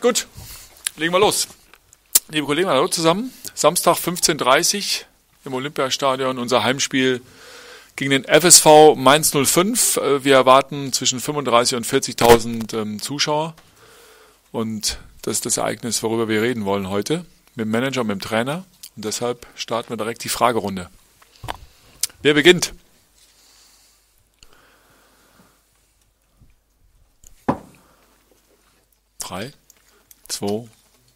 [0.00, 0.28] Gut,
[0.96, 1.48] legen wir los.
[2.28, 3.32] Liebe Kollegen, hallo zusammen.
[3.52, 5.06] Samstag 15.30 Uhr
[5.46, 7.20] im Olympiastadion, unser Heimspiel
[7.96, 9.96] gegen den FSV Mainz 05.
[9.96, 13.54] Äh, wir erwarten zwischen 35 und 40.000 ähm, Zuschauer.
[14.52, 17.24] Und das ist das Ereignis, worüber wir reden wollen heute.
[17.56, 18.64] Mit dem Manager, mit dem Trainer.
[18.94, 20.90] Und deshalb starten wir direkt die Fragerunde.
[22.22, 22.72] Wer beginnt?
[29.18, 29.52] Drei,
[30.28, 30.68] zwei,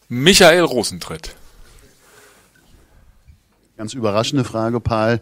[0.09, 1.34] Michael Rosentritt.
[3.77, 5.20] Ganz überraschende Frage, Paul.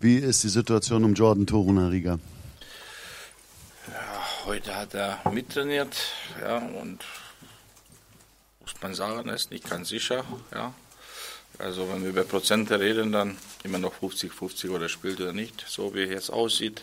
[0.00, 2.18] Wie ist die Situation um Jordan Torunariga?
[3.88, 5.96] Ja, heute hat er mittrainiert,
[6.40, 7.04] ja, und
[8.60, 10.72] muss man sagen, er ist nicht ganz sicher, ja.
[11.58, 15.64] Also wenn wir über Prozente reden, dann immer noch 50-50 oder spielt oder nicht.
[15.66, 16.82] So wie er jetzt aussieht,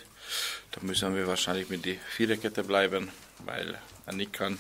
[0.72, 3.10] dann müssen wir wahrscheinlich mit der Viererkette bleiben,
[3.46, 4.60] weil er nicht kann.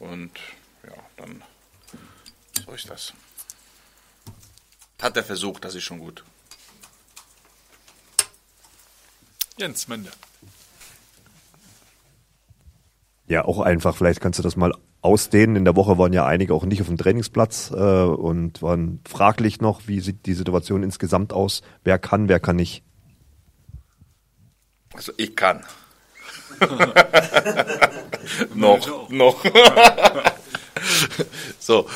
[0.00, 0.32] Und
[0.86, 1.42] ja, dann
[2.64, 3.12] so ist das.
[5.00, 6.24] Hat er versucht, das ist schon gut.
[9.58, 10.10] Jens Mende.
[13.26, 15.56] Ja, auch einfach, vielleicht kannst du das mal ausdehnen.
[15.56, 19.60] In der Woche waren ja einige auch nicht auf dem Trainingsplatz äh, und waren fraglich
[19.60, 21.62] noch, wie sieht die Situation insgesamt aus?
[21.84, 22.82] Wer kann, wer kann nicht?
[24.94, 25.64] Also ich kann.
[28.54, 29.44] noch, noch.
[31.66, 31.88] so,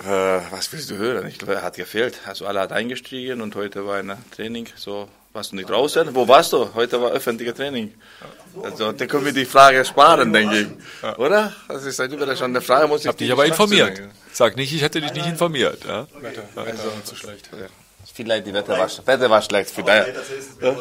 [0.00, 1.26] äh, was willst du hören?
[1.26, 2.20] Ich glaube, er hat gefehlt.
[2.26, 4.68] Also alle hat eingestiegen und heute war ein Training.
[4.76, 6.14] So, warst du nicht draußen?
[6.14, 6.74] Wo warst du?
[6.74, 7.94] Heute war öffentliches Training.
[8.62, 11.18] Also, da können wir die Frage sparen, denke ich.
[11.18, 11.54] Oder?
[11.68, 13.98] Das ist halt schon eine Frage, muss ich Hab dich aber informiert.
[14.30, 15.84] Sag nicht, ich hätte dich nicht informiert.
[15.86, 16.06] Ja?
[16.20, 17.48] Wetter, also, zu schlecht.
[17.52, 17.66] Ja.
[18.12, 19.70] Vielleicht die Wetter war, Wetter war schlecht.
[19.70, 20.14] Vielleicht.
[20.60, 20.76] Ja?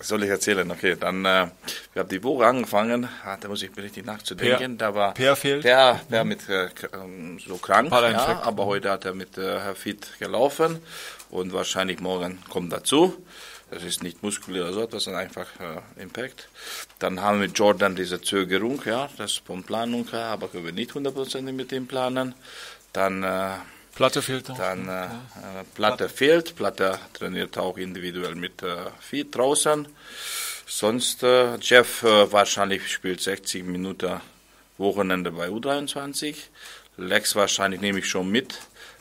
[0.00, 0.70] Soll ich erzählen?
[0.70, 1.48] Okay, dann, äh,
[1.92, 4.76] wir haben die Woche angefangen, ah, da muss ich richtig nachzudenken.
[4.76, 5.62] Per, da war per fehlt.
[5.62, 6.68] Per, per mit äh,
[7.46, 10.80] so krank, ja, aber heute hat er mit äh, Herr Fit gelaufen
[11.30, 13.16] und wahrscheinlich morgen kommt dazu.
[13.70, 16.48] Das ist nicht muskulär oder so etwas, sondern einfach äh, Impact.
[17.00, 20.66] Dann haben wir mit Jordan diese Zögerung, ja, das ist von Planung her, aber können
[20.66, 22.34] wir nicht hundertprozentig mit ihm planen.
[22.92, 23.56] Dann äh,
[23.96, 24.58] Platte fehlt noch.
[24.58, 26.54] Dann äh, äh Platte fehlt.
[26.54, 29.88] Platte trainiert auch individuell mit äh, Feed draußen.
[30.66, 34.20] Sonst äh, Jeff äh, wahrscheinlich spielt 60 Minuten
[34.76, 36.36] Wochenende bei U23.
[36.98, 38.58] Lex wahrscheinlich nehme ich schon mit.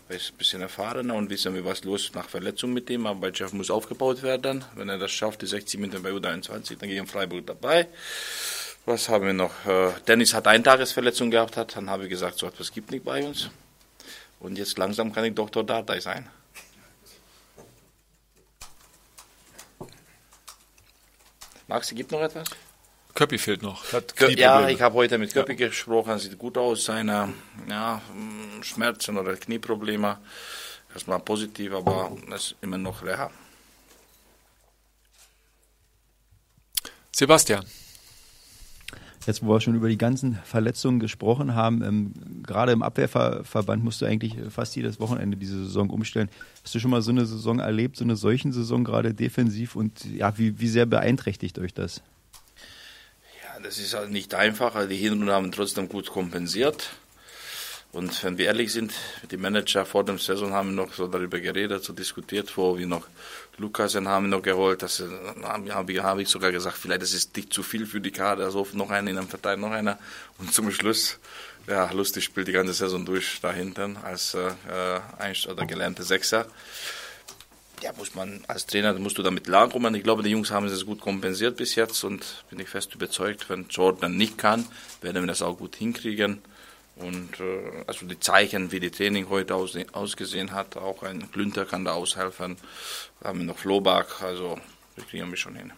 [0.07, 3.05] Er ist ein bisschen erfahrener und wissen wir, was los nach Verletzung mit dem.
[3.05, 4.63] Aber bei Jeff muss aufgebaut werden.
[4.75, 7.87] Wenn er das schafft, die 60 Minuten bei U23, dann gehe ich in Freiburg dabei.
[8.85, 9.65] Was haben wir noch?
[9.65, 13.49] Äh, Dennis hat Eintagesverletzung gehabt, dann habe ich gesagt, so etwas gibt nicht bei uns.
[14.39, 15.63] Und jetzt langsam kann ich Dr.
[15.63, 16.29] Dardai sein.
[21.67, 22.47] Maxi, gibt noch etwas?
[23.15, 23.83] Köppi fehlt noch.
[24.35, 25.69] ja, ich habe heute mit Köppi ja.
[25.69, 26.85] gesprochen, sieht gut aus.
[26.85, 27.33] Seine
[27.69, 28.01] ja,
[28.61, 30.19] Schmerzen oder Knieprobleme.
[30.93, 33.31] Erstmal positiv, aber das ist immer noch Reha.
[37.11, 37.65] Sebastian.
[39.25, 42.13] Jetzt, wo wir schon über die ganzen Verletzungen gesprochen haben, ähm,
[42.43, 46.29] gerade im Abwehrverband musst du eigentlich fast jedes Wochenende diese Saison umstellen.
[46.63, 50.05] Hast du schon mal so eine Saison erlebt, so eine solchen Saison gerade defensiv und
[50.05, 52.01] ja, wie, wie sehr beeinträchtigt euch das?
[53.43, 54.75] Ja, das ist halt nicht einfach.
[54.75, 56.91] Also die Hinrunden haben trotzdem gut kompensiert.
[57.95, 58.91] Und wenn wir ehrlich sind,
[59.31, 63.07] die Manager vor dem Saison haben noch so darüber geredet, so diskutiert, wo wir noch
[63.57, 64.81] Lukasen haben noch geholt.
[64.81, 65.01] Das
[65.41, 68.43] habe ich, hab ich sogar gesagt, vielleicht ist es nicht zu viel für die Kader,
[68.43, 69.97] also noch einer in einem Verteil, noch einer.
[70.39, 71.19] Und zum Schluss,
[71.67, 74.51] ja, lustig spielt die ganze Saison durch da hinten als äh,
[75.17, 76.47] ein oder gelernte Sechser.
[77.81, 79.95] Ja, muss man als Trainer musst du damit klarkommen.
[79.95, 83.49] Ich glaube, die Jungs haben es gut kompensiert bis jetzt und bin ich fest überzeugt,
[83.49, 84.67] wenn Jordan nicht kann,
[84.99, 86.41] werden wir das auch gut hinkriegen.
[86.95, 91.65] Und äh, also die Zeichen, wie die Training heute aus, ausgesehen hat, auch ein Glünter
[91.65, 92.55] kann da aushelfen.
[93.19, 94.57] Da haben wir noch Flohbach, also
[94.95, 95.73] wir kriegen wir schon hin.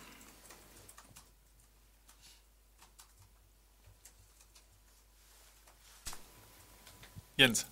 [7.35, 7.67] Jens.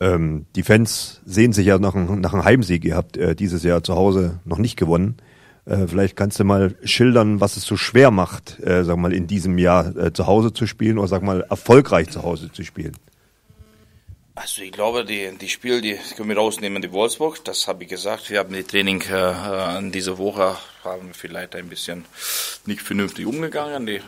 [0.00, 2.84] Ähm, die Fans sehen sich ja nach, nach einem Heimsieg.
[2.84, 5.16] Ihr habt äh, dieses Jahr zu Hause noch nicht gewonnen.
[5.66, 9.26] Äh, vielleicht kannst du mal schildern, was es so schwer macht, äh, sag mal, in
[9.26, 12.96] diesem Jahr äh, zu Hause zu spielen oder sag mal, erfolgreich zu Hause zu spielen.
[14.36, 17.88] Also ich glaube, die, die Spiele, die können wir rausnehmen, die Wolfsburg, das habe ich
[17.88, 18.30] gesagt.
[18.30, 22.04] Wir haben die Training äh, in dieser Woche, haben wir vielleicht ein bisschen
[22.66, 23.86] nicht vernünftig umgegangen.
[23.86, 24.00] Die,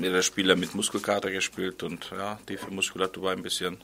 [0.00, 3.78] jeder Spieler mit Muskelkater gespielt und ja, die Muskulatur war ein bisschen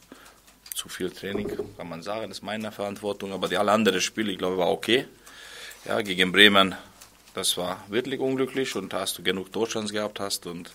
[0.75, 3.33] zu viel Training, kann man sagen, das ist meine Verantwortung.
[3.33, 5.07] Aber die alle anderen Spiele, ich glaube, war okay.
[5.87, 6.75] Ja, gegen Bremen
[7.35, 10.73] Das war wirklich unglücklich und hast du genug Torchance gehabt hast und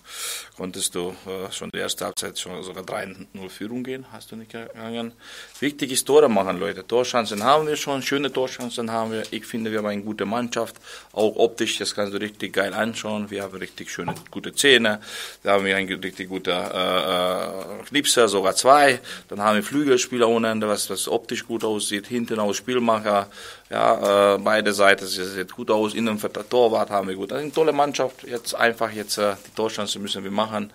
[0.55, 4.53] konntest du äh, schon die erste Halbzeit schon sogar 3-0 Führung gehen, hast du nicht
[4.53, 5.11] gegangen.
[5.59, 6.87] Wichtig ist Tore machen, Leute.
[6.87, 9.23] Torchancen haben wir schon, schöne Torchancen haben wir.
[9.31, 10.77] Ich finde, wir haben eine gute Mannschaft,
[11.11, 13.29] auch optisch, das kannst du richtig geil anschauen.
[13.29, 15.01] Wir haben richtig schöne, gute Zähne,
[15.43, 19.01] da haben wir einen richtig guten äh, äh, Knipser, sogar zwei.
[19.27, 23.27] Dann haben wir Flügelspieler ohne Ende, was, was optisch gut aussieht, hinten aus Spielmacher,
[23.69, 27.31] ja, äh, beide Seiten sieht gut aus, innen für der Torwart haben wir gut.
[27.31, 28.23] Das ist eine tolle Mannschaft.
[28.23, 30.71] Jetzt einfach jetzt äh, die Torchance müssen wir machen.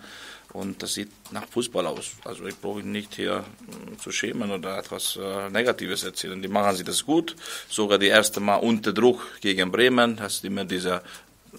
[0.53, 2.11] Und das sieht nach Fußball aus.
[2.25, 3.45] Also ich brauche nicht hier
[3.93, 6.41] äh, zu schämen oder etwas äh, Negatives erzählen.
[6.41, 7.35] Die machen sie das gut.
[7.69, 10.17] Sogar die erste Mal unter Druck gegen Bremen.
[10.17, 11.03] Das ist immer dieser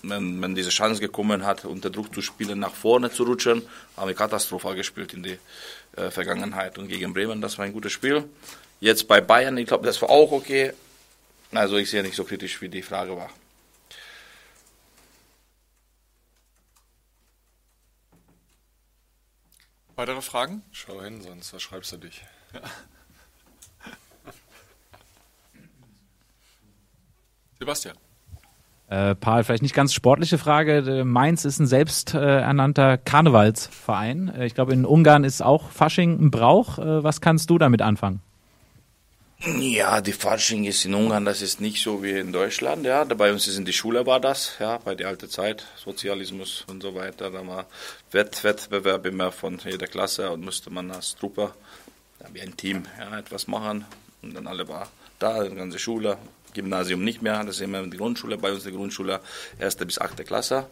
[0.03, 3.63] wenn, wenn diese Chance gekommen hat, unter Druck zu spielen, nach vorne zu rutschen,
[3.97, 5.39] haben wir katastrophal gespielt in die
[5.97, 6.79] äh, Vergangenheit.
[6.79, 8.25] Und gegen Bremen, das war ein gutes Spiel.
[8.81, 10.73] Jetzt bei Bayern, ich glaube, das war auch okay.
[11.53, 13.31] Also ich sehe nicht so kritisch, wie die Frage war.
[19.97, 20.63] Weitere Fragen?
[20.73, 22.25] Schau hin, sonst verschreibst du dich.
[22.55, 22.61] Ja.
[27.59, 27.97] Sebastian.
[28.89, 31.05] Äh, Paul, vielleicht nicht ganz sportliche Frage.
[31.05, 34.29] Mainz ist ein selbsternannter Karnevalsverein.
[34.29, 36.79] Äh, ich glaube, in Ungarn ist auch Fasching ein Brauch.
[36.79, 38.21] Äh, was kannst du damit anfangen?
[39.45, 43.03] Ja, die Fasching ist in Ungarn, das ist nicht so wie in Deutschland, ja.
[43.03, 46.81] Bei uns ist in der Schule war das, ja, bei der alten Zeit, Sozialismus und
[46.81, 47.29] so weiter.
[47.29, 47.67] Da war
[48.13, 51.53] Wett Wettbewerb immer von jeder Klasse und musste man als Truppe,
[52.21, 53.85] ja, wie ein Team, ja, etwas machen.
[54.23, 56.19] Und dann alle war da, die ganze Schule,
[56.55, 59.19] Gymnasium nicht mehr, das ist immer die Grundschule, bei uns die Grundschule,
[59.59, 60.69] erste bis achte Klasse.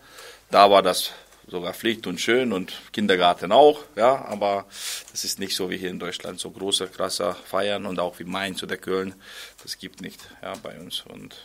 [0.52, 1.11] Da war das
[1.50, 4.67] sogar Pflicht und schön und Kindergarten auch, ja, aber
[5.11, 8.25] das ist nicht so wie hier in Deutschland, so große, krasse Feiern und auch wie
[8.25, 9.14] Mainz oder Köln,
[9.62, 11.37] das gibt nicht, ja, bei uns und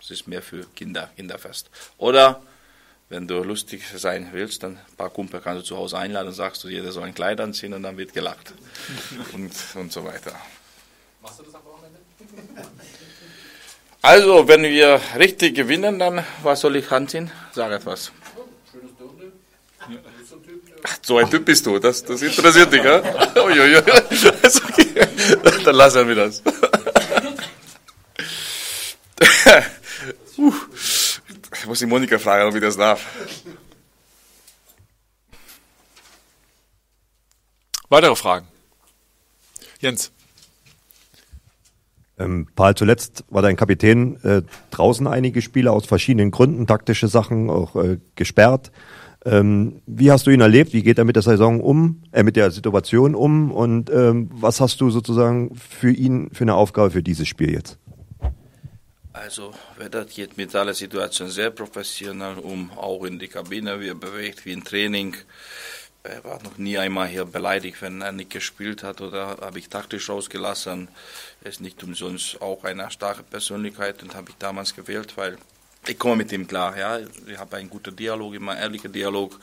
[0.00, 1.70] es ist mehr für Kinder, Kinderfest.
[1.98, 2.42] Oder
[3.10, 6.34] wenn du lustig sein willst, dann ein paar Kumpel kannst du zu Hause einladen und
[6.34, 8.54] sagst du, jeder soll ein Kleid anziehen und dann wird gelacht
[9.32, 10.34] und, und so weiter.
[11.20, 11.98] Machst du das am Wochenende?
[14.02, 17.30] Also, wenn wir richtig gewinnen, dann was soll ich anziehen?
[17.52, 18.12] Sag etwas.
[20.82, 23.02] Ach, so ein Typ bist du, das, das interessiert dich, ja?
[23.42, 23.76] Uiuiui.
[23.76, 25.06] Okay.
[25.64, 26.42] Dann lassen wir das.
[30.38, 30.52] uh,
[31.54, 33.04] ich muss die Monika fragen, ob ich das darf.
[37.88, 38.46] Weitere Fragen?
[39.80, 40.12] Jens.
[42.18, 47.50] Ähm, Paul, zuletzt war dein Kapitän äh, draußen einige Spiele aus verschiedenen Gründen, taktische Sachen
[47.50, 48.70] auch äh, gesperrt.
[49.24, 50.72] Ähm, wie hast du ihn erlebt?
[50.72, 53.52] Wie geht er mit der Saison um, äh, mit der Situation um?
[53.52, 57.78] Und ähm, was hast du sozusagen für ihn für eine Aufgabe für dieses Spiel jetzt?
[59.12, 63.94] Also, Vedat geht mit aller Situation sehr professionell um, auch in die Kabine, wie er
[63.94, 65.16] bewegt, wie im Training.
[66.02, 69.68] Er war noch nie einmal hier beleidigt, wenn er nicht gespielt hat oder habe ich
[69.68, 70.88] taktisch rausgelassen.
[71.42, 75.36] Er ist nicht umsonst auch eine starke Persönlichkeit und habe ich damals gewählt, weil
[75.86, 76.98] ich komme mit ihm klar, ja.
[76.98, 79.38] Ich habe einen guten Dialog, immer ehrlicher Dialog.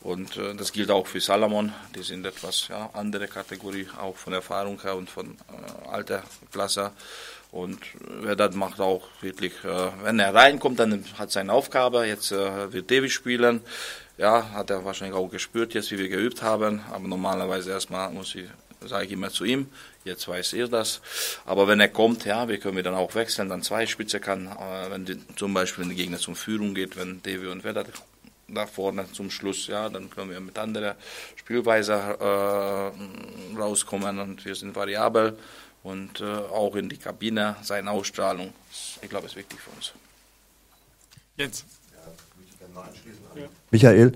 [0.00, 1.72] Und äh, das gilt auch für Salomon.
[1.94, 6.22] Die sind etwas ja, andere Kategorie, auch von Erfahrung her und von äh, alter
[6.52, 6.92] Klasse.
[7.52, 7.78] Und
[8.20, 12.06] wer das macht auch wirklich, äh, wenn er reinkommt, dann hat seine Aufgabe.
[12.06, 13.60] Jetzt äh, wird David spielen.
[14.18, 16.80] Ja, hat er wahrscheinlich auch gespürt jetzt, wie wir geübt haben.
[16.90, 18.46] Aber normalerweise erstmal muss ich,
[18.80, 19.68] sage ich immer zu ihm,
[20.06, 21.00] Jetzt weiß er das.
[21.44, 24.46] Aber wenn er kommt, ja, wir können wir dann auch wechseln, dann zwei Spitze kann,
[24.46, 27.84] äh, wenn die, zum Beispiel wenn der Gegner zum Führung geht, wenn Devi und Werder
[28.46, 30.94] da vorne zum Schluss, ja, dann können wir mit anderer
[31.34, 35.36] Spielweise äh, rauskommen und wir sind variabel
[35.82, 38.52] und äh, auch in die Kabine seine Ausstrahlung,
[39.02, 39.92] ich glaube, ist wichtig für uns.
[41.36, 41.64] Jens.
[43.34, 44.12] Ja, Michael,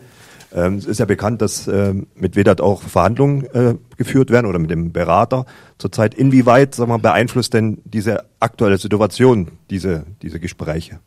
[0.52, 4.58] ähm, es ist ja bekannt, dass ähm, mit Vedat auch Verhandlungen äh, geführt werden oder
[4.58, 5.44] mit dem Berater
[5.76, 6.14] zurzeit.
[6.14, 11.00] Inwieweit sag mal, beeinflusst denn diese aktuelle Situation diese, diese Gespräche?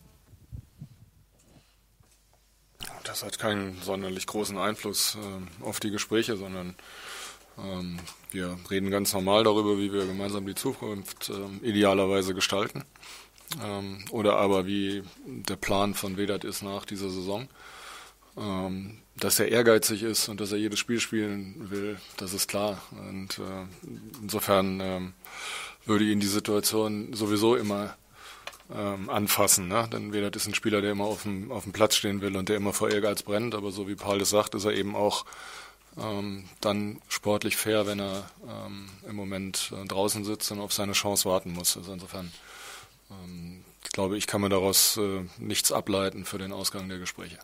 [3.03, 6.75] Das hat keinen sonderlich großen Einfluss äh, auf die Gespräche, sondern
[7.57, 7.97] ähm,
[8.29, 12.83] wir reden ganz normal darüber, wie wir gemeinsam die Zukunft äh, idealerweise gestalten.
[13.63, 17.47] Ähm, oder aber wie der Plan von Vedat ist nach dieser Saison.
[18.37, 22.81] Ähm, dass er ehrgeizig ist und dass er jedes Spiel spielen will, das ist klar.
[22.91, 23.87] Und äh,
[24.21, 25.13] insofern ähm,
[25.85, 27.95] würde ihn die Situation sowieso immer
[28.73, 29.67] ähm, anfassen.
[29.67, 29.87] Ne?
[29.91, 32.49] Denn Vedat ist ein Spieler, der immer auf dem, auf dem Platz stehen will und
[32.49, 33.55] der immer vor Ehrgeiz brennt.
[33.55, 35.25] Aber so wie Paul das sagt, ist er eben auch
[35.97, 40.93] ähm, dann sportlich fair, wenn er ähm, im Moment äh, draußen sitzt und auf seine
[40.93, 41.77] Chance warten muss.
[41.77, 42.31] Also insofern
[43.11, 47.37] ähm, glaube, ich kann mir daraus äh, nichts ableiten für den Ausgang der Gespräche.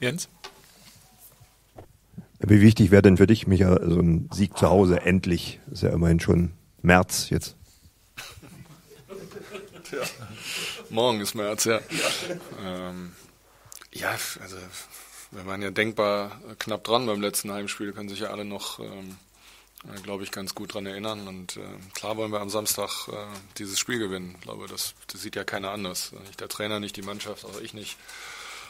[0.00, 0.28] Jens?
[2.40, 5.60] Wie wichtig wäre denn für dich, Micha, so ein Sieg zu Hause endlich?
[5.72, 6.52] Ist ja immerhin schon
[6.82, 7.56] März jetzt.
[9.84, 9.98] Tja,
[10.90, 11.80] morgen ist März, ja.
[11.80, 13.12] Ja, ähm,
[13.92, 14.56] ja also
[15.32, 19.16] wir waren ja denkbar knapp dran beim letzten Heimspiel, können sich ja alle noch, ähm,
[20.02, 21.26] glaube ich, ganz gut dran erinnern.
[21.26, 21.60] Und äh,
[21.94, 23.26] klar wollen wir am Samstag äh,
[23.58, 24.36] dieses Spiel gewinnen.
[24.36, 26.12] Ich glaube, das, das sieht ja keiner anders.
[26.26, 27.96] Nicht der Trainer, nicht die Mannschaft, auch ich nicht.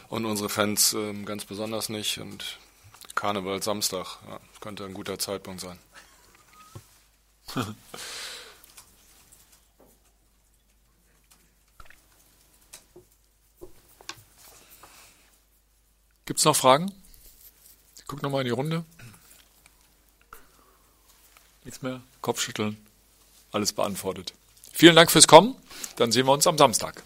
[0.09, 2.17] Und unsere Fans äh, ganz besonders nicht.
[2.17, 2.57] Und
[3.15, 5.79] Karneval Samstag, ja, könnte ein guter Zeitpunkt sein.
[16.25, 16.91] Gibt es noch Fragen?
[17.97, 18.85] Ich gucke nochmal in die Runde.
[21.63, 22.01] Nichts mehr?
[22.21, 22.77] Kopfschütteln.
[23.51, 24.33] Alles beantwortet.
[24.71, 25.55] Vielen Dank fürs Kommen.
[25.95, 27.01] Dann sehen wir uns am Samstag.